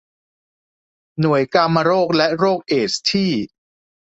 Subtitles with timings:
[1.21, 3.31] หน่วยกามโรคและโรคเอดส์ที่